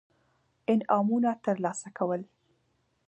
[0.73, 2.21] انعامونه ترلاسه کول.